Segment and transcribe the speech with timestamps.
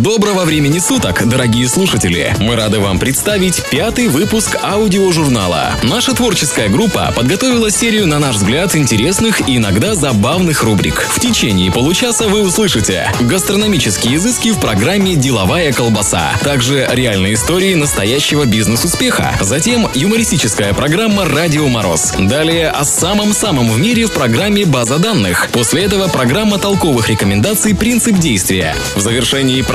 [0.00, 2.34] Доброго времени суток, дорогие слушатели!
[2.40, 5.70] Мы рады вам представить пятый выпуск аудиожурнала.
[5.84, 11.06] Наша творческая группа подготовила серию, на наш взгляд, интересных и иногда забавных рубрик.
[11.10, 18.46] В течение получаса вы услышите гастрономические изыски в программе «Деловая колбаса», также реальные истории настоящего
[18.46, 25.50] бизнес-успеха, затем юмористическая программа «Радио Мороз», далее о самом-самом в мире в программе «База данных»,
[25.52, 28.74] после этого программа толковых рекомендаций «Принцип действия».
[28.96, 29.62] В завершении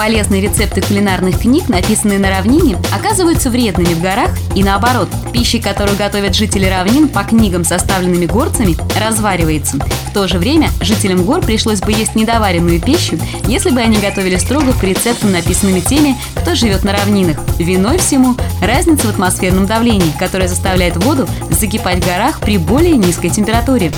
[0.00, 5.10] Полезные рецепты кулинарных книг, написанные на равнине, оказываются вредными в горах и наоборот.
[5.30, 9.76] Пища, которую готовят жители равнин по книгам, составленными горцами, разваривается.
[10.08, 14.36] В то же время жителям гор пришлось бы есть недоваренную пищу, если бы они готовили
[14.36, 17.36] строго по рецептам, написанными теми, кто живет на равнинах.
[17.58, 23.28] Виной всему разница в атмосферном давлении, которое заставляет воду закипать в горах при более низкой
[23.28, 23.92] температуре.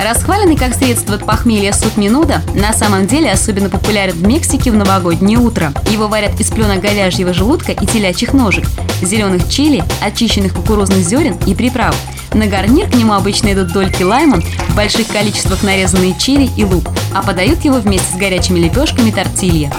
[0.00, 4.76] Расхваленный как средство от похмелья суп минуда на самом деле особенно популярен в Мексике в
[4.76, 5.72] новогоднее утро.
[5.90, 8.64] Его варят из пленок говяжьего желудка и телячьих ножек,
[9.02, 11.96] зеленых чили, очищенных кукурузных зерен и приправ.
[12.32, 16.84] На гарнир к нему обычно идут дольки лайма, в больших количествах нарезанные чили и лук,
[17.12, 19.72] а подают его вместе с горячими лепешками тортилья.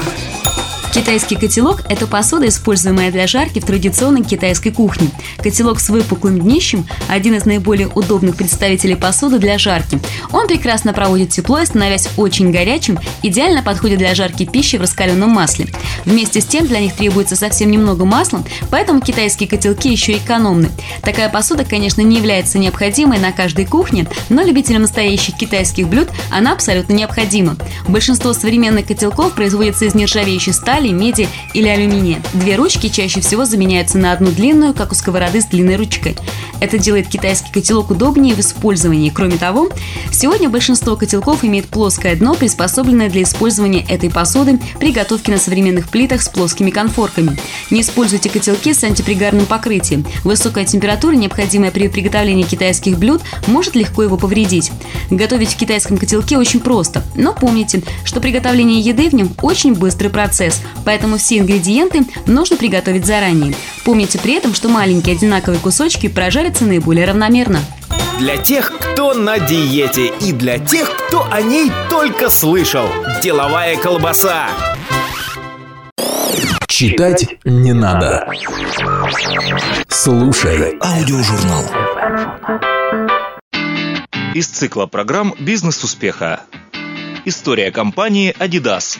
[0.93, 5.09] Китайский котелок– это посуда, используемая для жарки в традиционной китайской кухне.
[5.37, 9.99] Котелок с выпуклым днищем– один из наиболее удобных представителей посуды для жарки.
[10.31, 15.29] Он прекрасно проводит тепло и, становясь очень горячим, идеально подходит для жарки пищи в раскаленном
[15.29, 15.67] масле.
[16.05, 20.69] Вместе с тем для них требуется совсем немного масла, поэтому китайские котелки еще экономны.
[21.01, 26.53] Такая посуда, конечно, не является необходимой на каждой кухне, но любителям настоящих китайских блюд она
[26.53, 27.57] абсолютно необходима.
[27.87, 32.21] Большинство современных котелков производится из нержавеющей стали, стали, меди или алюминия.
[32.33, 36.15] Две ручки чаще всего заменяются на одну длинную, как у сковороды с длинной ручкой.
[36.61, 39.09] Это делает китайский котелок удобнее в использовании.
[39.09, 39.69] Кроме того,
[40.11, 45.89] сегодня большинство котелков имеет плоское дно, приспособленное для использования этой посуды при готовке на современных
[45.89, 47.37] плитах с плоскими конфорками.
[47.71, 50.05] Не используйте котелки с антипригарным покрытием.
[50.23, 54.71] Высокая температура, необходимая при приготовлении китайских блюд, может легко его повредить.
[55.09, 60.09] Готовить в китайском котелке очень просто, но помните, что приготовление еды в нем очень быстрый
[60.09, 63.55] процесс, поэтому все ингредиенты нужно приготовить заранее.
[63.83, 67.59] Помните при этом, что маленькие одинаковые кусочки прожарятся наиболее равномерно.
[68.19, 72.87] Для тех, кто на диете и для тех, кто о ней только слышал.
[73.23, 74.49] Деловая колбаса.
[76.67, 78.27] Читать не надо.
[79.87, 81.63] Слушай аудиожурнал.
[84.33, 86.41] Из цикла программ «Бизнес успеха».
[87.25, 88.97] История компании Adidas.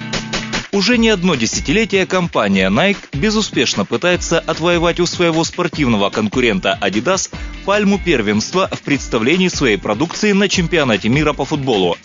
[0.72, 7.32] Уже не одно десятилетие компания Nike безуспешно пытается отвоевать у своего спортивного конкурента Adidas
[7.66, 11.98] пальму первенства в представлении своей продукции на чемпионате мира по футболу.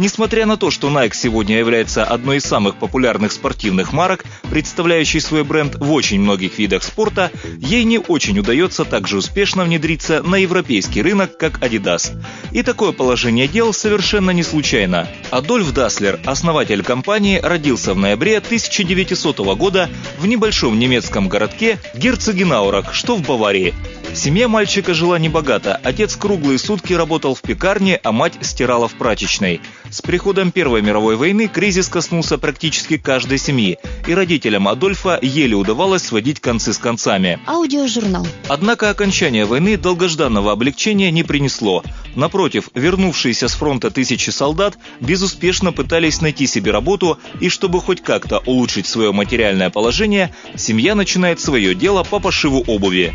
[0.00, 5.44] Несмотря на то, что Nike сегодня является одной из самых популярных спортивных марок, представляющей свой
[5.44, 10.36] бренд в очень многих видах спорта, ей не очень удается так же успешно внедриться на
[10.36, 12.12] европейский рынок, как Adidas.
[12.50, 15.06] И такое положение дел совершенно не случайно.
[15.30, 23.16] Адольф Даслер, основатель компании, родился в ноябре 1900 года в небольшом немецком городке Герцогенаурах, что
[23.16, 23.74] в Баварии.
[24.14, 25.80] Семья мальчика жила небогато.
[25.84, 29.60] Отец круглые сутки работал в пекарне, а мать стирала в прачечной.
[29.88, 36.02] С приходом Первой мировой войны кризис коснулся практически каждой семьи, и родителям Адольфа еле удавалось
[36.02, 37.38] сводить концы с концами.
[37.46, 38.26] Аудиожурнал.
[38.48, 41.84] Однако окончание войны долгожданного облегчения не принесло.
[42.16, 48.38] Напротив, вернувшиеся с фронта тысячи солдат безуспешно пытались найти себе работу, и чтобы хоть как-то
[48.38, 53.14] улучшить свое материальное положение, семья начинает свое дело по пошиву обуви.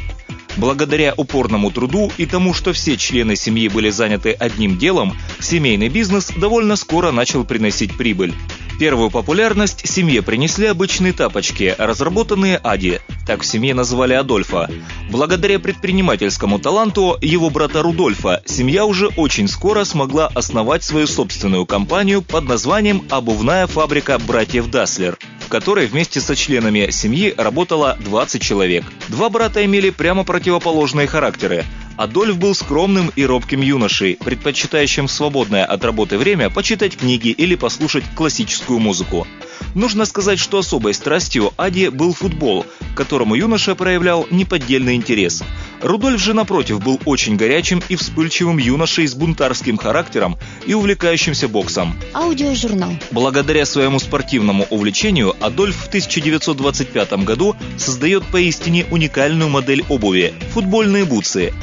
[0.57, 6.31] Благодаря упорному труду и тому, что все члены семьи были заняты одним делом, семейный бизнес
[6.37, 8.33] довольно скоро начал приносить прибыль.
[8.79, 12.99] Первую популярность семье принесли обычные тапочки, разработанные Ади.
[13.25, 14.69] Так в семье называли Адольфа.
[15.09, 22.21] Благодаря предпринимательскому таланту его брата Рудольфа, семья уже очень скоро смогла основать свою собственную компанию
[22.21, 28.83] под названием «Обувная фабрика братьев Даслер» в которой вместе со членами семьи работало 20 человек.
[29.09, 31.65] Два брата имели прямо противоположные характеры.
[31.97, 38.03] Адольф был скромным и робким юношей, предпочитающим свободное от работы время почитать книги или послушать
[38.15, 39.27] классическую музыку.
[39.73, 45.43] Нужно сказать, что особой страстью Ади был футбол, к которому юноша проявлял неподдельный интерес.
[45.81, 51.95] Рудольф же, напротив, был очень горячим и вспыльчивым юношей с бунтарским характером и увлекающимся боксом.
[52.13, 52.91] Аудиожурнал.
[53.11, 61.53] Благодаря своему спортивному увлечению Адольф в 1925 году создает поистине уникальную модель обуви– футбольные бутсы.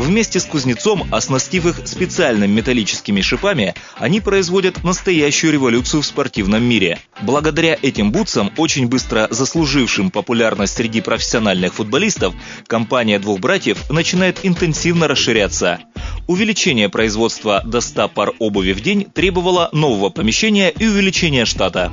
[0.00, 6.98] Вместе с кузнецом, оснастив их специальными металлическими шипами, они производят настоящую революцию в спортивном мире.
[7.20, 12.34] Благодаря этим бутсам, очень быстро заслужившим популярность среди профессиональных футболистов,
[12.66, 15.80] компания двух братьев начинает интенсивно расширяться.
[16.26, 21.92] Увеличение производства до 100 пар обуви в день требовало нового помещения и увеличения штата.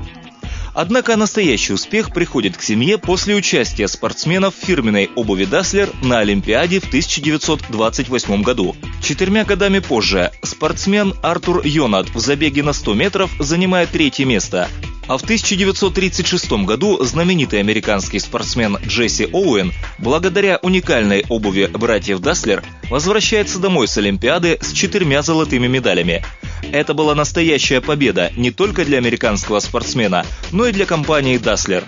[0.78, 6.80] Однако настоящий успех приходит к семье после участия спортсменов в фирменной обуви Даслер на Олимпиаде
[6.80, 8.76] в 1928 году.
[9.02, 14.70] Четырьмя годами позже спортсмен Артур Йонат в забеге на 100 метров занимает третье место,
[15.08, 23.60] а в 1936 году знаменитый американский спортсмен Джесси Оуэн, благодаря уникальной обуви братьев Даслер, возвращается
[23.60, 26.24] домой с Олимпиады с четырьмя золотыми медалями.
[26.72, 31.84] Это была настоящая победа не только для американского спортсмена, но и для компании Даслер.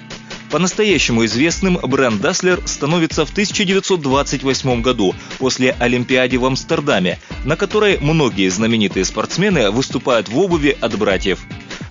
[0.52, 8.50] По-настоящему известным бренд Даслер становится в 1928 году после Олимпиады в Амстердаме, на которой многие
[8.50, 11.40] знаменитые спортсмены выступают в обуви от братьев.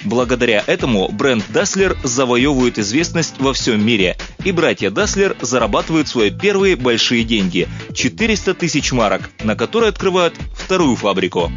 [0.05, 6.77] Благодаря этому бренд Даслер завоевывает известность во всем мире, и братья Даслер зарабатывают свои первые
[6.77, 11.51] большие деньги– 400 тысяч марок, на которые открывают вторую фабрику.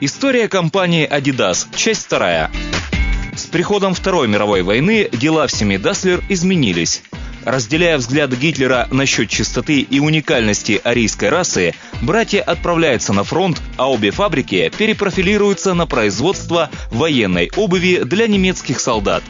[0.00, 2.50] История компании Adidas, часть вторая.
[3.36, 7.02] С приходом Второй мировой войны дела в семье Даслер изменились.
[7.44, 14.10] Разделяя взгляды Гитлера насчет чистоты и уникальности арийской расы, братья отправляются на фронт, а обе
[14.10, 19.22] фабрики перепрофилируются на производство военной обуви для немецких солдат.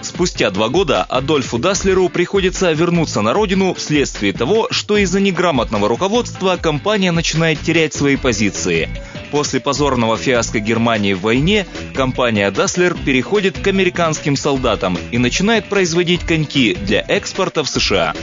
[0.00, 6.56] Спустя два года Адольфу Даслеру приходится вернуться на родину вследствие того, что из-за неграмотного руководства
[6.56, 8.88] компания начинает терять свои позиции.
[9.30, 16.24] После позорного фиаско Германии в войне компания Dassler переходит к американским солдатам и начинает производить
[16.24, 18.14] коньки для экспорта в США.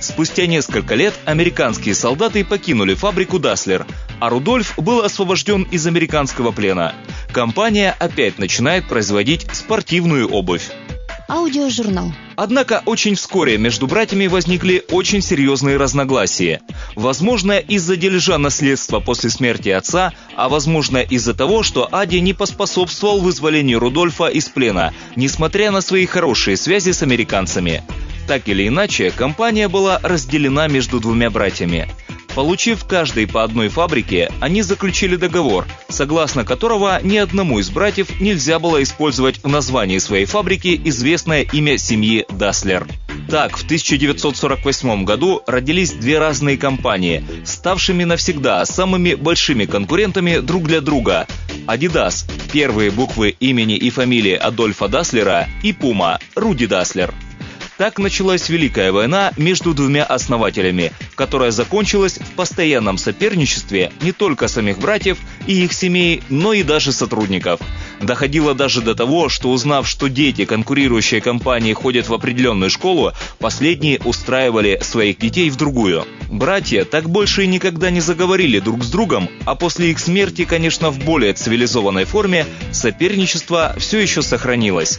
[0.00, 3.86] Спустя несколько лет американские солдаты покинули фабрику Dassler,
[4.18, 6.94] а Рудольф был освобожден из американского плена.
[7.32, 10.70] Компания опять начинает производить спортивную обувь.
[11.30, 12.12] Аудиожурнал.
[12.34, 16.60] Однако очень вскоре между братьями возникли очень серьезные разногласия.
[16.96, 23.20] Возможно, из-за дележа наследства после смерти отца, а возможно из-за того, что Ади не поспособствовал
[23.20, 27.84] вызволению Рудольфа из плена, несмотря на свои хорошие связи с американцами.
[28.30, 31.88] Так или иначе, компания была разделена между двумя братьями.
[32.36, 38.60] Получив каждый по одной фабрике, они заключили договор, согласно которого ни одному из братьев нельзя
[38.60, 42.86] было использовать в названии своей фабрики известное имя семьи Даслер.
[43.28, 50.80] Так, в 1948 году родились две разные компании, ставшими навсегда самыми большими конкурентами друг для
[50.80, 51.26] друга.
[51.66, 57.12] Adidas– первые буквы имени и фамилии Адольфа Даслера и Puma– Руди Даслер.
[57.80, 64.78] Так началась Великая война между двумя основателями, которая закончилась в постоянном соперничестве не только самих
[64.78, 65.16] братьев
[65.46, 67.58] и их семей, но и даже сотрудников.
[68.00, 74.00] Доходило даже до того, что узнав, что дети конкурирующей компании ходят в определенную школу, последние
[74.00, 76.06] устраивали своих детей в другую.
[76.30, 80.90] Братья так больше и никогда не заговорили друг с другом, а после их смерти, конечно,
[80.90, 84.98] в более цивилизованной форме, соперничество все еще сохранилось.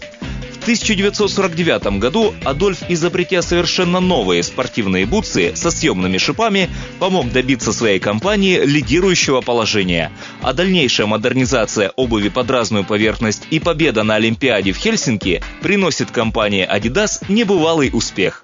[0.62, 7.98] В 1949 году Адольф, изобретя совершенно новые спортивные бутсы со съемными шипами, помог добиться своей
[7.98, 10.12] компании лидирующего положения.
[10.44, 16.68] А дальнейшая модернизация обуви под разную поверхность и победа на Олимпиаде в Хельсинки приносит компании
[16.70, 18.44] Adidas небывалый успех.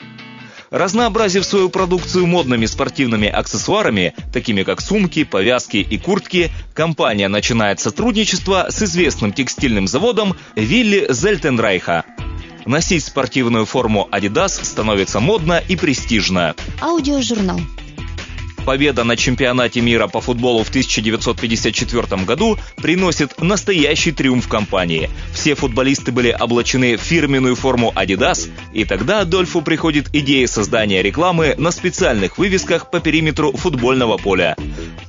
[0.69, 8.67] Разнообразив свою продукцию модными спортивными аксессуарами, такими как сумки, повязки и куртки, компания начинает сотрудничество
[8.69, 12.05] с известным текстильным заводом Вилли Зельтенрайха.
[12.65, 16.55] Носить спортивную форму Adidas становится модно и престижно.
[16.79, 17.59] Аудиожурнал
[18.67, 25.09] победа на чемпионате мира по футболу в 1954 году приносит настоящий триумф компании.
[25.31, 31.55] Все футболисты были облачены в фирменную форму Adidas, и тогда Адольфу приходит идея создания рекламы
[31.57, 34.57] на специальных вывесках по периметру футбольного поля.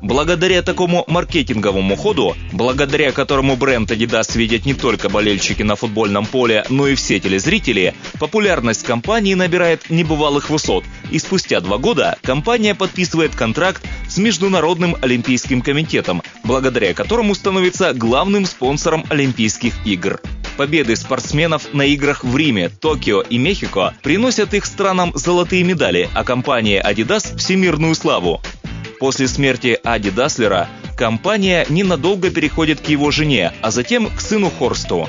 [0.01, 6.65] Благодаря такому маркетинговому ходу, благодаря которому бренд Adidas видят не только болельщики на футбольном поле,
[6.69, 13.35] но и все телезрители, популярность компании набирает небывалых высот, и спустя два года компания подписывает
[13.35, 20.21] контракт контракт с Международным Олимпийским комитетом, благодаря которому становится главным спонсором Олимпийских игр.
[20.59, 26.25] Победы спортсменов на играх в Риме, Токио и Мехико приносят их странам золотые медали, а
[26.25, 28.43] компания Adidas– всемирную славу.
[29.01, 35.09] После смерти Ади Даслера компания ненадолго переходит к его жене, а затем к сыну Хорсту.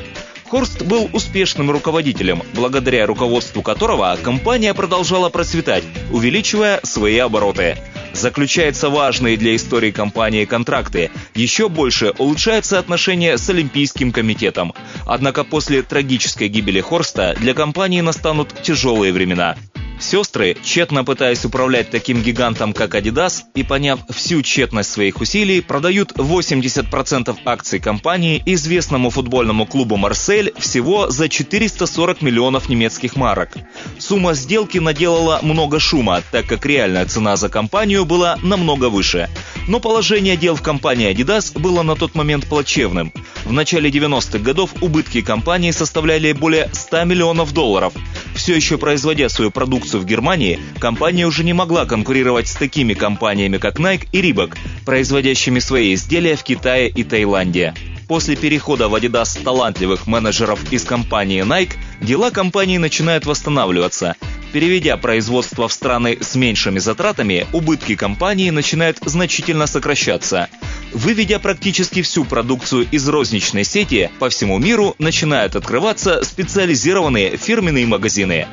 [0.49, 7.77] Хорст был успешным руководителем, благодаря руководству которого компания продолжала процветать, увеличивая свои обороты.
[8.13, 11.11] Заключаются важные для истории компании контракты.
[11.35, 14.73] Еще больше улучшается отношение с Олимпийским комитетом.
[15.05, 19.55] Однако после трагической гибели Хорста для компании настанут тяжелые времена.
[19.99, 26.13] Сестры, тщетно пытаясь управлять таким гигантом, как Adidas, и поняв всю тщетность своих усилий, продают
[26.13, 33.51] 80% акций компании известному футбольному клубу «Марсель» всего за 440 миллионов немецких марок.
[33.97, 39.29] Сумма сделки наделала много шума, так как реальная цена за компанию была намного выше.
[39.67, 43.11] Но положение дел в компании Adidas было на тот момент плачевным.
[43.45, 47.93] В начале 90-х годов убытки компании составляли более 100 миллионов долларов.
[48.35, 53.57] Все еще производя свою продукцию в Германии, компания уже не могла конкурировать с такими компаниями,
[53.57, 54.55] как Nike и Reebok,
[54.85, 57.73] производящими свои изделия в Китае и Таиланде.
[58.07, 64.15] После перехода в Adidas талантливых менеджеров из компании Nike, дела компании начинают восстанавливаться.
[64.51, 70.49] Переведя производство в страны с меньшими затратами, убытки компании начинают значительно сокращаться.
[70.91, 78.47] Выведя практически всю продукцию из розничной сети, по всему миру начинают открываться специализированные фирменные магазины.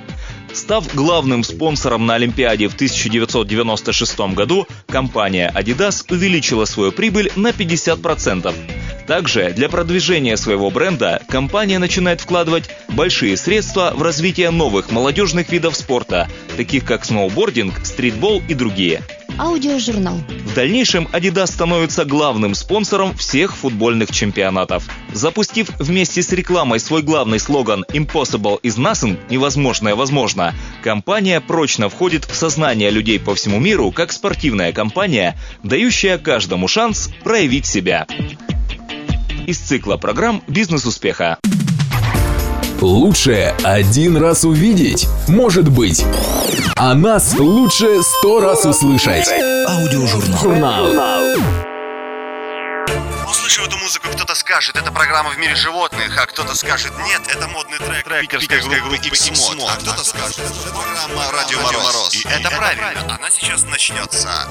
[0.56, 8.54] Став главным спонсором на Олимпиаде в 1996 году, компания Adidas увеличила свою прибыль на 50%.
[9.06, 15.76] Также для продвижения своего бренда компания начинает вкладывать большие средства в развитие новых молодежных видов
[15.76, 19.02] спорта, таких как сноубординг, стритбол и другие.
[19.38, 20.16] Аудиожурнал.
[20.44, 24.88] В дальнейшем Adidas становится главным спонсором всех футбольных чемпионатов.
[25.12, 32.24] Запустив вместе с рекламой свой главный слоган «Impossible is nothing»– «Невозможное возможно», компания прочно входит
[32.24, 38.06] в сознание людей по всему миру как спортивная компания, дающая каждому шанс проявить себя
[39.46, 41.38] из цикла программ «Бизнес успеха».
[42.80, 46.04] Лучше один раз увидеть, может быть.
[46.76, 49.26] А нас лучше сто раз услышать.
[49.66, 50.38] Аудиожурнал.
[50.42, 50.86] Журнал.
[53.46, 57.46] Услышу эту музыку, кто-то скажет, это программа в мире животных, а кто-то скажет, нет, это
[57.46, 62.12] модный трек, трек питерской, питерской группы X-Mod, а кто-то скажет, это программа Радио Мороз.
[62.12, 64.48] И это правильно, она сейчас начнется.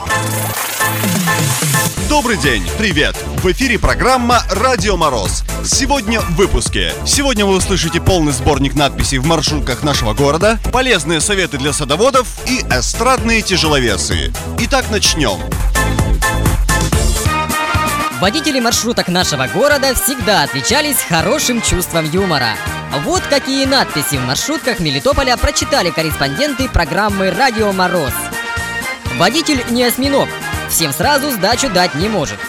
[2.07, 3.17] Добрый день, привет!
[3.43, 5.43] В эфире программа «Радио Мороз».
[5.65, 6.93] Сегодня в выпуске.
[7.05, 12.61] Сегодня вы услышите полный сборник надписей в маршрутках нашего города, полезные советы для садоводов и
[12.71, 14.31] эстрадные тяжеловесы.
[14.59, 15.41] Итак, начнем.
[18.19, 22.55] Водители маршруток нашего города всегда отличались хорошим чувством юмора.
[23.03, 28.13] Вот какие надписи в маршрутках Мелитополя прочитали корреспонденты программы «Радио Мороз».
[29.17, 30.29] Водитель не осьминог,
[30.69, 32.39] всем сразу сдачу дать не может.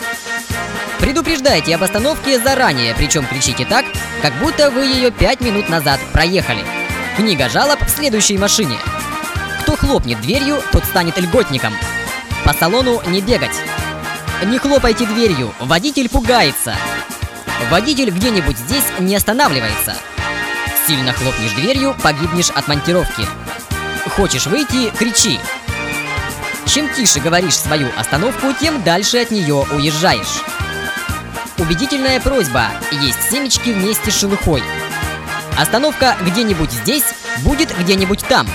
[1.01, 3.85] Предупреждайте об остановке заранее, причем кричите так,
[4.23, 6.65] как будто вы ее пять минут назад проехали.
[7.17, 8.79] Книга жалоб в следующей машине.
[9.63, 11.75] Кто хлопнет дверью, тот станет льготником.
[12.45, 13.61] По салону не бегать.
[14.45, 16.77] Не хлопайте дверью, водитель пугается.
[17.71, 19.95] Водитель где-нибудь здесь не останавливается.
[20.87, 23.27] Сильно хлопнешь дверью, погибнешь от монтировки.
[24.15, 25.41] Хочешь выйти, кричи.
[26.67, 30.43] Чем тише говоришь свою остановку, тем дальше от нее уезжаешь.
[31.59, 34.63] Убедительная просьба– есть семечки вместе с шелухой.
[35.59, 37.05] Остановка где-нибудь здесь
[37.39, 38.47] будет где-нибудь там.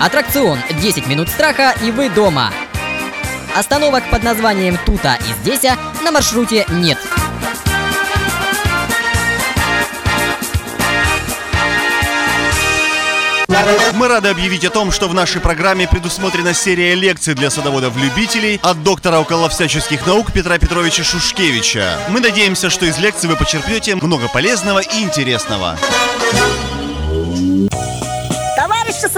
[0.00, 2.52] Аттракцион 10 минут страха и вы дома.
[3.54, 6.98] Остановок под названием Тута и Здеся на маршруте нет.
[13.94, 18.82] Мы рады объявить о том, что в нашей программе предусмотрена серия лекций для садоводов-любителей от
[18.82, 21.98] доктора около всяческих наук Петра Петровича Шушкевича.
[22.08, 25.76] Мы надеемся, что из лекций вы почерпнете много полезного и интересного.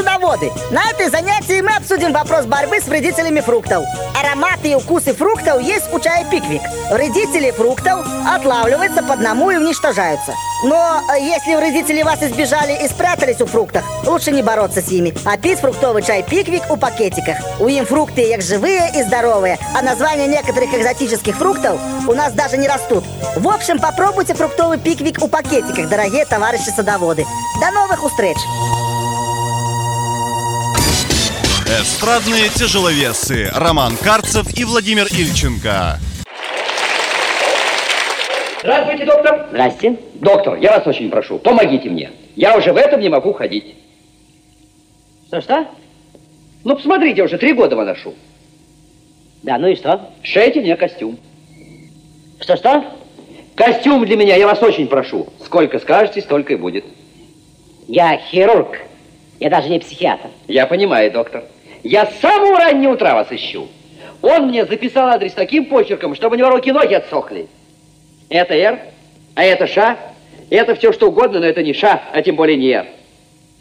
[0.03, 3.85] Садоводы, на этой занятии мы обсудим вопрос борьбы с вредителями фруктов.
[4.21, 6.61] Ароматы и укусы фруктов есть у чая пиквик.
[6.91, 10.33] Вредители фруктов отлавливаются по одному и уничтожаются.
[10.65, 15.15] Но э, если вредители вас избежали и спрятались у фруктов, лучше не бороться с ними,
[15.25, 17.37] а пить фруктовый чай пиквик у пакетиках.
[17.61, 21.79] У им фрукты як живые и здоровые, а названия некоторых экзотических фруктов
[22.09, 23.05] у нас даже не растут.
[23.37, 27.25] В общем, попробуйте фруктовый пиквик у пакетиках, дорогие товарищи садоводы.
[27.61, 28.39] До новых встреч!
[31.81, 35.99] Эстрадные тяжеловесы Роман Карцев и Владимир Ильченко.
[38.61, 39.47] Здравствуйте, доктор.
[39.49, 39.97] Здрасте.
[40.17, 42.11] Доктор, я вас очень прошу, помогите мне.
[42.37, 43.75] Я уже в этом не могу ходить.
[45.29, 45.67] Что-что?
[46.63, 48.13] Ну, посмотрите, уже три года выношу.
[49.43, 50.11] Да, ну и что?
[50.23, 51.19] Шейте мне костюм.
[52.39, 52.85] Что-что?
[53.55, 55.27] Костюм для меня, я вас очень прошу.
[55.43, 56.85] Сколько скажете, столько и будет.
[57.89, 58.77] Я хирург.
[59.41, 60.29] Я даже не психиатр.
[60.49, 61.45] Я понимаю, доктор.
[61.83, 63.69] Я с самого раннего утра вас ищу.
[64.23, 67.49] Он мне записал адрес таким почерком, чтобы у него руки-ноги отсохли.
[68.29, 68.79] Это «Р»,
[69.35, 69.97] а это «Ш».
[70.49, 72.87] Это все что угодно, но это не «Ш», а тем более не «Р».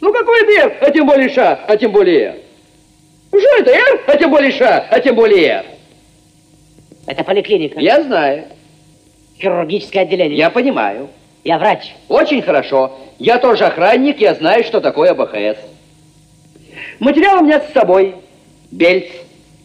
[0.00, 2.34] Ну какой это «Р», а тем более «Ш», а тем более «Р».
[3.32, 5.64] Ну что это «Р», а тем более «Ш», а тем более «Р».
[7.06, 7.80] Это поликлиника.
[7.80, 8.44] Я знаю.
[9.40, 10.38] Хирургическое отделение.
[10.38, 11.08] Я понимаю.
[11.42, 11.94] Я врач.
[12.08, 12.98] Очень хорошо.
[13.18, 15.58] Я тоже охранник, я знаю, что такое БХС.
[17.02, 18.14] Материал у меня с собой.
[18.70, 19.08] Бельц.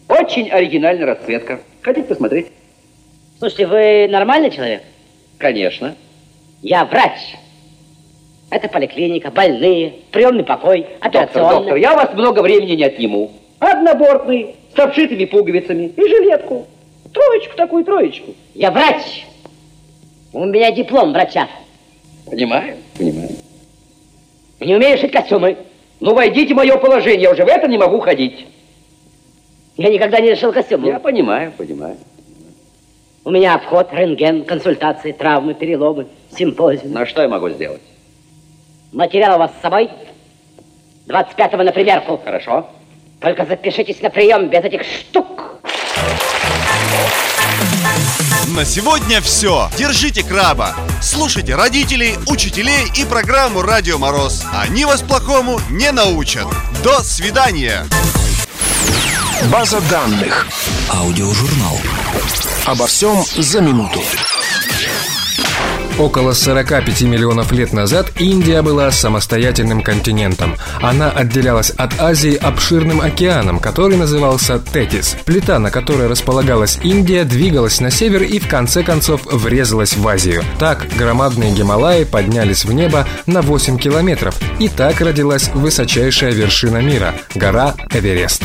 [0.08, 1.60] Очень оригинальная расцветка.
[1.82, 2.48] Хотите посмотреть?
[3.38, 4.82] Слушайте, вы нормальный человек?
[5.38, 5.94] Конечно.
[6.62, 7.36] Я врач.
[8.50, 11.42] Это поликлиника, больные, приемный покой, операционный.
[11.42, 13.30] Доктор, доктор, я вас много времени не отниму.
[13.60, 16.66] Однобортный, с обшитыми пуговицами и жилетку.
[17.14, 18.34] Троечку такую, троечку.
[18.56, 19.26] Я врач.
[20.32, 21.46] У меня диплом врача.
[22.26, 23.30] Понимаю, понимаю.
[24.58, 25.56] Не умею шить костюмы.
[26.00, 28.46] Ну, войдите в мое положение, я уже в это не могу ходить.
[29.76, 30.84] Я никогда не шил костюм.
[30.84, 31.96] Я понимаю, понимаю.
[33.24, 36.92] У меня обход, рентген, консультации, травмы, переломы, симпозиум.
[36.92, 37.82] Ну, а что я могу сделать?
[38.92, 39.90] Материал у вас с собой?
[41.08, 42.18] 25-го на примерку.
[42.24, 42.66] Хорошо.
[43.20, 45.60] Только запишитесь на прием без этих штук.
[48.54, 49.70] На сегодня все.
[49.76, 50.74] Держите краба.
[51.02, 54.42] Слушайте родителей, учителей и программу «Радио Мороз».
[54.52, 56.46] Они вас плохому не научат.
[56.82, 57.86] До свидания.
[59.52, 60.46] База данных.
[60.90, 61.78] Аудиожурнал.
[62.64, 64.02] Обо всем за минуту.
[65.98, 70.56] Около 45 миллионов лет назад Индия была самостоятельным континентом.
[70.80, 75.16] Она отделялась от Азии обширным океаном, который назывался Тетис.
[75.24, 80.44] Плита, на которой располагалась Индия, двигалась на север и в конце концов врезалась в Азию.
[80.60, 84.36] Так громадные Гималаи поднялись в небо на 8 километров.
[84.60, 88.44] И так родилась высочайшая вершина мира– гора Эверест.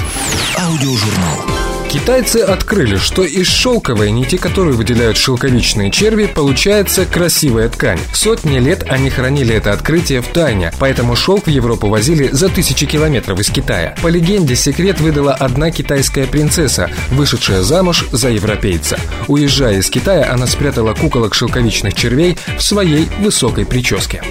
[0.57, 1.62] Аудиожурнал.
[1.93, 7.99] Китайцы открыли, что из шелковой нити, которую выделяют шелковичные черви, получается красивая ткань.
[8.15, 12.87] Сотни лет они хранили это открытие в тайне, поэтому шелк в Европу возили за тысячи
[12.87, 13.95] километров из Китая.
[14.01, 18.97] По легенде, секрет выдала одна китайская принцесса, вышедшая замуж за европейца.
[19.27, 24.23] Уезжая из Китая, она спрятала куколок шелковичных червей в своей высокой прическе.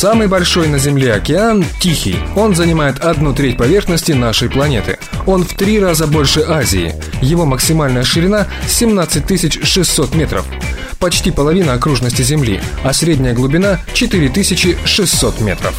[0.00, 2.16] Самый большой на Земле океан– Тихий.
[2.34, 4.98] Он занимает одну треть поверхности нашей планеты.
[5.26, 6.94] Он в три раза больше Азии.
[7.20, 10.46] Его максимальная ширина– 17 600 метров.
[10.98, 15.74] Почти половина окружности Земли, а средняя глубина– 4600 метров.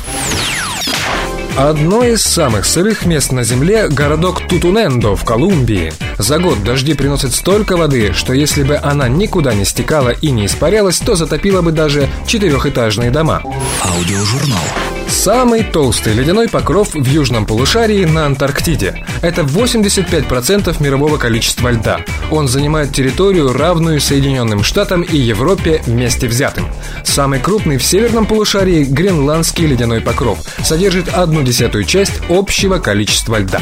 [1.57, 5.91] Одно из самых сырых мест на Земле– городок Тутунендо в Колумбии.
[6.17, 10.45] За год дожди приносят столько воды, что если бы она никуда не стекала и не
[10.45, 13.43] испарялась, то затопила бы даже четырехэтажные дома.
[13.83, 14.63] Аудиожурнал.
[15.11, 19.05] Самый толстый ледяной покров в южном полушарии на Антарктиде.
[19.21, 21.99] Это 85% мирового количества льда.
[22.31, 26.65] Он занимает территорию, равную Соединенным Штатам и Европе вместе взятым.
[27.03, 30.39] Самый крупный в северном полушарии– гренландский ледяной покров.
[30.63, 33.61] Содержит одну десятую часть общего количества льда.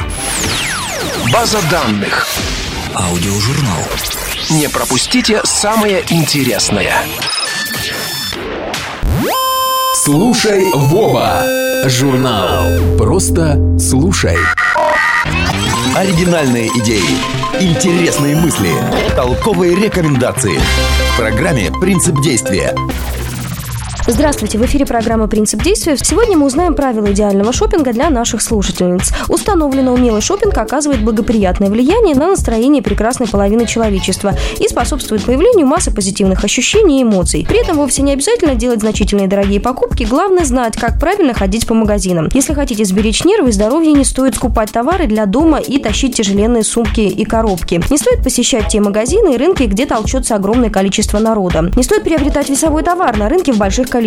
[1.33, 2.27] База данных.
[2.93, 3.83] Аудиожурнал.
[4.51, 6.93] Не пропустите самое интересное.
[10.01, 11.43] Слушай, Вова.
[11.85, 12.63] Журнал.
[12.97, 14.38] Просто слушай.
[15.93, 17.03] Оригинальные идеи,
[17.59, 18.71] интересные мысли,
[19.17, 20.57] толковые рекомендации.
[20.57, 22.73] В программе «Принцип действия».
[24.11, 25.95] Здравствуйте, в эфире программа «Принцип действия».
[25.95, 29.13] Сегодня мы узнаем правила идеального шопинга для наших слушательниц.
[29.27, 35.91] Установлено, умелый шопинг оказывает благоприятное влияние на настроение прекрасной половины человечества и способствует появлению массы
[35.91, 37.45] позитивных ощущений и эмоций.
[37.47, 41.75] При этом вовсе не обязательно делать значительные дорогие покупки, главное знать, как правильно ходить по
[41.75, 42.29] магазинам.
[42.33, 46.63] Если хотите сберечь нервы и здоровье, не стоит скупать товары для дома и тащить тяжеленные
[46.63, 47.79] сумки и коробки.
[47.91, 51.71] Не стоит посещать те магазины и рынки, где толчется огромное количество народа.
[51.75, 53.98] Не стоит приобретать весовой товар на рынке в больших количествах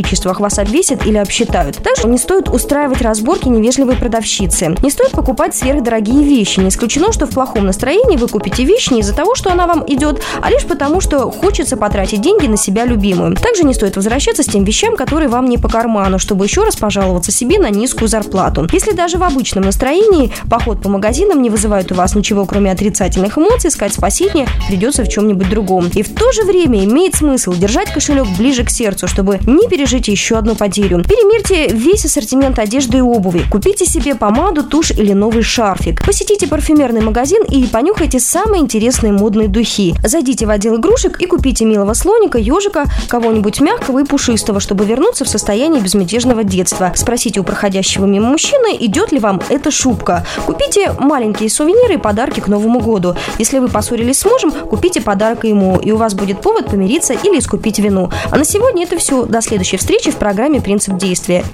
[0.43, 1.77] вас обвесят или обсчитают.
[1.77, 4.75] Также не стоит устраивать разборки невежливой продавщицы.
[4.83, 6.61] Не стоит покупать сверхдорогие вещи.
[6.61, 9.85] Не исключено, что в плохом настроении вы купите вещь не из-за того, что она вам
[9.87, 13.37] идет, а лишь потому, что хочется потратить деньги на себя любимую.
[13.37, 16.77] Также не стоит возвращаться с тем вещам, которые вам не по карману, чтобы еще раз
[16.77, 18.67] пожаловаться себе на низкую зарплату.
[18.73, 23.39] Если даже в обычном настроении поход по магазинам не вызывает у вас ничего, кроме отрицательных
[23.39, 25.89] эмоций, искать спасение придется в чем-нибудь другом.
[25.95, 29.82] И в то же время имеет смысл держать кошелек ближе к сердцу, чтобы не переживать
[29.83, 31.03] избежите еще одну потерю.
[31.03, 33.43] Перемерьте весь ассортимент одежды и обуви.
[33.51, 36.05] Купите себе помаду, тушь или новый шарфик.
[36.07, 39.95] Посетите парфюмерный магазин и понюхайте самые интересные модные духи.
[40.05, 45.25] Зайдите в отдел игрушек и купите милого слоника, ежика, кого-нибудь мягкого и пушистого, чтобы вернуться
[45.25, 46.93] в состояние безмятежного детства.
[46.95, 50.25] Спросите у проходящего мимо мужчины, идет ли вам эта шубка.
[50.47, 53.17] Купите маленькие сувениры и подарки к Новому году.
[53.39, 57.41] Если вы поссорились с мужем, купите подарок ему, и у вас будет повод помириться или
[57.41, 58.11] искупить вину.
[58.31, 59.25] А на сегодня это все.
[59.25, 61.45] До следующей встречи в программе «Принцип действия».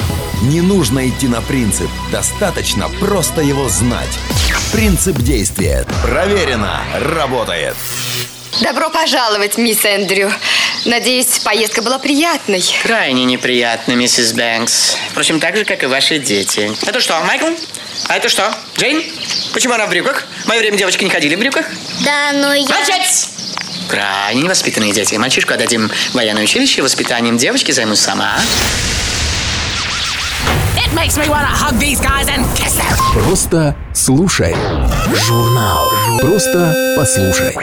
[0.43, 4.09] Не нужно идти на принцип, достаточно просто его знать.
[4.73, 5.85] Принцип действия.
[6.03, 6.81] Проверено.
[6.95, 7.75] Работает.
[8.63, 10.33] Добро пожаловать, мисс Эндрю.
[10.87, 12.65] Надеюсь, поездка была приятной.
[12.83, 14.97] Крайне неприятно, миссис Бэнкс.
[15.11, 16.71] Впрочем, так же, как и ваши дети.
[16.87, 17.49] Это что, Майкл?
[18.09, 19.03] А это что, Джейн?
[19.53, 20.27] Почему она в брюках?
[20.45, 21.67] В мое время девочки не ходили в брюках.
[22.05, 22.69] Да, но я...
[22.69, 23.29] Молчать!
[23.89, 25.15] Крайне невоспитанные дети.
[25.17, 28.37] Мальчишку отдадим в военное училище, воспитанием девочки займусь сама.
[30.77, 33.23] It makes me wanna hug these guys and kiss them.
[33.25, 34.55] Просто слушай.
[35.27, 35.91] Журнал.
[36.21, 37.55] Просто послушай.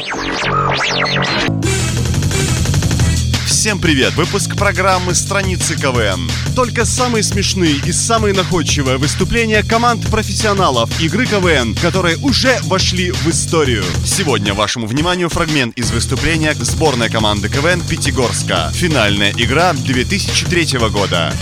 [3.66, 4.14] Всем привет!
[4.14, 6.30] Выпуск программы «Страницы КВН».
[6.56, 13.28] Только самые смешные и самые находчивые выступления команд профессионалов игры КВН, которые уже вошли в
[13.28, 13.84] историю.
[14.06, 18.70] Сегодня вашему вниманию фрагмент из выступления сборной команды КВН Пятигорска.
[18.72, 21.34] Финальная игра 2003 года.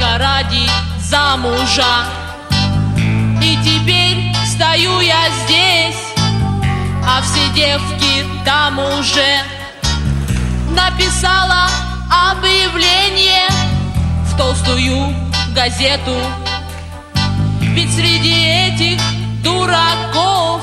[0.00, 2.04] Только ради замужа.
[3.42, 5.96] И теперь стою я здесь,
[7.06, 9.42] а все девки там уже.
[10.70, 11.68] Написала
[12.30, 13.48] объявление
[14.26, 15.14] в толстую
[15.54, 16.16] газету.
[17.60, 19.00] Ведь среди этих
[19.42, 20.62] дураков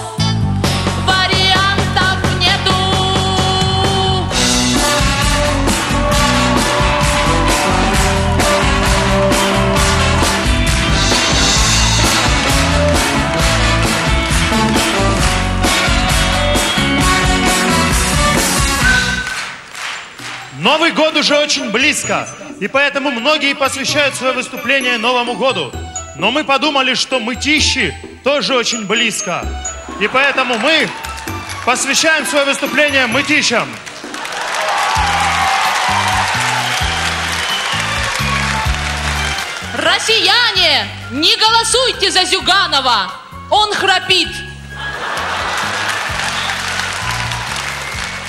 [20.67, 22.27] Новый год уже очень близко,
[22.59, 25.71] и поэтому многие посвящают свое выступление Новому году.
[26.17, 29.45] Но мы подумали, что мытищи тоже очень близко.
[30.01, 30.89] И поэтому мы
[31.65, 33.65] посвящаем свое выступление мытищам.
[39.73, 43.09] Россияне, не голосуйте за Зюганова!
[43.49, 44.46] Он храпит!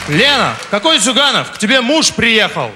[0.09, 1.53] Лена, какой Зюганов?
[1.53, 2.71] К тебе муж приехал.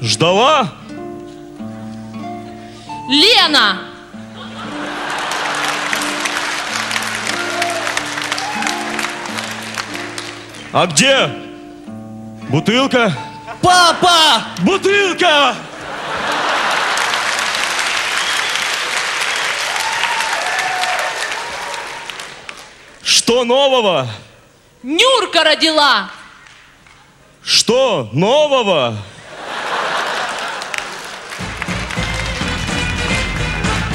[0.00, 0.72] Ждала?
[3.08, 3.80] Лена!
[10.72, 11.28] А где?
[12.48, 13.12] Бутылка?
[13.60, 14.44] Папа!
[14.60, 15.56] Бутылка!
[23.30, 24.08] Что нового?
[24.82, 26.10] Нюрка родила!
[27.44, 28.96] Что нового?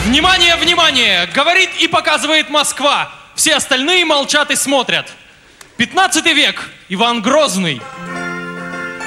[0.06, 1.28] Внимание, внимание!
[1.36, 3.12] Говорит и показывает Москва.
[3.36, 5.12] Все остальные молчат и смотрят.
[5.76, 6.70] 15 век.
[6.88, 7.82] Иван Грозный.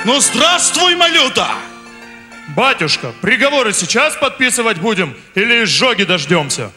[0.04, 1.48] Ну, здравствуй, малюта!
[2.48, 6.70] Батюшка, приговоры сейчас подписывать будем или изжоги дождемся?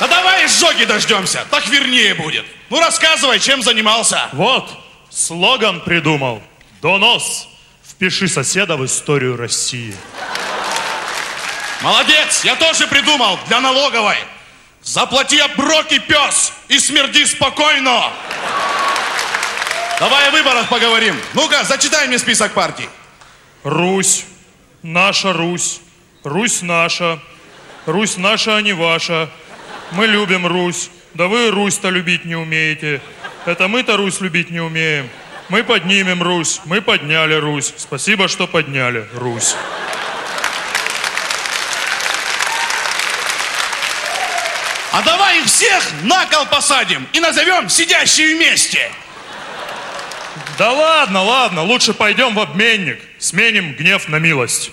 [0.00, 0.08] А
[0.40, 2.44] давай изжоги дождемся, так вернее будет.
[2.70, 4.28] Ну рассказывай, чем занимался.
[4.32, 4.70] Вот,
[5.10, 6.42] слоган придумал.
[6.82, 7.48] Донос.
[7.86, 9.94] Впиши соседа в историю России.
[11.82, 14.16] Молодец, я тоже придумал для налоговой.
[14.82, 18.10] Заплати оброки, пес, и смерди спокойно.
[19.98, 21.14] Давай о выборах поговорим.
[21.34, 22.88] Ну-ка, зачитай мне список партий.
[23.62, 24.24] Русь,
[24.82, 25.80] наша Русь,
[26.24, 27.18] Русь наша,
[27.84, 29.28] Русь наша, а не ваша.
[29.92, 33.00] Мы любим Русь, да вы Русь-то любить не умеете.
[33.44, 35.08] Это мы-то Русь любить не умеем.
[35.48, 37.74] Мы поднимем Русь, мы подняли Русь.
[37.76, 39.56] Спасибо, что подняли Русь.
[44.92, 48.90] А давай их всех на кол посадим и назовем сидящие вместе.
[50.58, 53.00] Да ладно, ладно, лучше пойдем в обменник.
[53.18, 54.70] Сменим гнев на милость.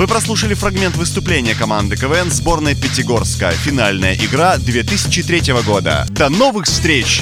[0.00, 3.50] Вы прослушали фрагмент выступления команды КВН сборной Пятигорска.
[3.50, 6.06] Финальная игра 2003 года.
[6.08, 7.20] До новых встреч!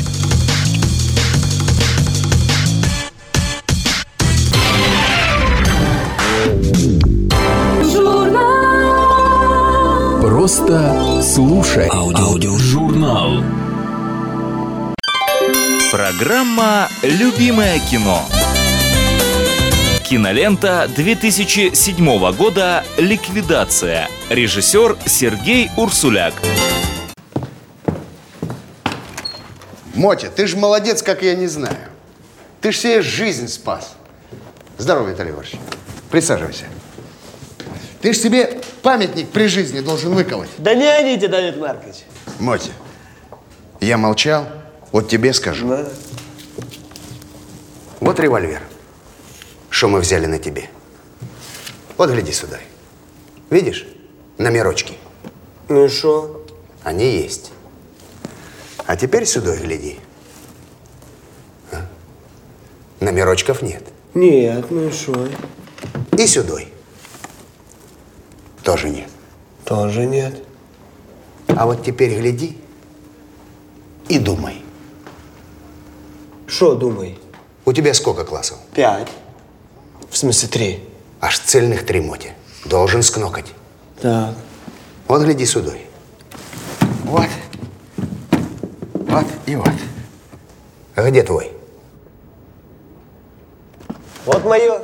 [10.23, 11.89] Просто слушай.
[11.89, 13.43] Аудиожурнал.
[15.91, 18.25] Программа «Любимое кино».
[20.09, 24.09] Кинолента 2007 года «Ликвидация».
[24.31, 26.33] Режиссер Сергей Урсуляк.
[29.93, 31.77] Мотя, ты же молодец, как я не знаю.
[32.63, 33.97] Ты ж себе жизнь спас.
[34.79, 35.57] Здорово, Виталий Егорович.
[36.11, 36.65] Присаживайся.
[38.01, 40.49] Ты ж себе памятник при жизни должен выколоть.
[40.57, 41.97] Да не орите, Давид Маркович.
[42.39, 42.71] Мотя,
[43.81, 44.49] я молчал,
[44.91, 45.69] вот тебе скажу.
[45.69, 45.87] Да.
[48.01, 48.63] Вот револьвер,
[49.79, 50.69] что мы взяли на тебе.
[51.99, 52.59] Вот гляди сюда.
[53.49, 53.87] Видишь?
[54.37, 54.95] Номерочки.
[55.69, 56.45] Ну и что?
[56.83, 57.53] Они есть.
[58.87, 60.01] А теперь сюда гляди.
[61.71, 61.87] А?
[62.99, 63.85] Номерочков нет.
[64.15, 65.29] Нет, ну и что?
[66.19, 66.57] И сюда.
[68.65, 69.11] Тоже нет.
[69.65, 70.43] Тоже нет.
[71.47, 72.59] А вот теперь гляди
[74.09, 74.61] и думай.
[76.49, 77.17] Что думай?
[77.65, 78.59] У тебя сколько классов?
[78.75, 79.09] Пять.
[80.11, 80.85] В смысле три.
[81.21, 82.33] Аж цельных три моти.
[82.65, 83.47] Должен скнокать.
[84.01, 84.35] Так.
[85.07, 85.73] Вот гляди сюда.
[87.05, 87.29] Вот.
[88.95, 89.71] Вот и вот.
[90.95, 91.53] А где твой?
[94.27, 94.81] Вот мое.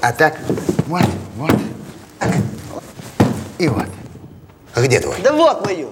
[0.00, 0.36] А так,
[0.88, 1.02] вот,
[1.36, 1.52] вот.
[3.58, 3.86] И вот.
[4.74, 5.14] А где твой?
[5.22, 5.86] Да вот мое.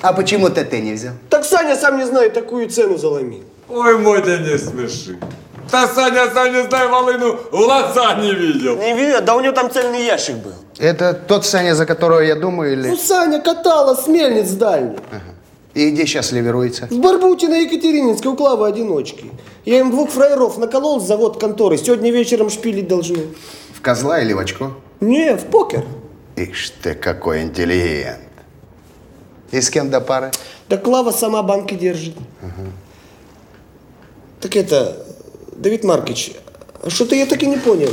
[0.00, 1.14] А почему ты ты не взял?
[1.28, 3.42] Так Саня сам не знаю, такую цену заломил.
[3.68, 5.18] Ой, Мотя, не смеши.
[5.72, 8.76] Та Саня сам не знаю, волыну в глаза не видел.
[8.76, 9.22] Не видел?
[9.22, 10.52] Да у него там цельный ящик был.
[10.78, 12.88] Это тот Саня, за которого я думаю, или...
[12.90, 14.98] Ну, Саня катала с мельниц дальних.
[15.72, 16.88] И где сейчас ливеруется?
[16.90, 19.30] В Барбуте на Екатерининской у Клавы одиночки.
[19.64, 21.78] Я им двух фраеров наколол с завод конторы.
[21.78, 23.28] Сегодня вечером шпилить должны.
[23.74, 24.72] В козла или в очко?
[25.00, 25.86] Не, в покер.
[26.36, 28.18] Ишь ты, какой интеллигент.
[29.50, 30.32] И с кем до пары?
[30.68, 32.14] Да Клава сама банки держит.
[34.42, 35.06] Так это,
[35.56, 36.32] Давид Маркович,
[36.82, 37.90] а что-то я так и не понял.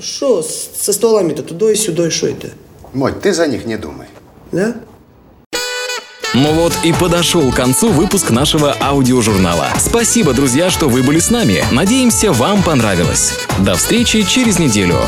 [0.00, 2.50] Что со стволами-то туда и сюда, что это?
[2.92, 4.06] Моть, ты за них не думай.
[4.52, 4.76] Да?
[6.34, 9.68] Ну вот и подошел к концу выпуск нашего аудиожурнала.
[9.78, 11.64] Спасибо, друзья, что вы были с нами.
[11.72, 13.32] Надеемся, вам понравилось.
[13.58, 14.98] До встречи через неделю.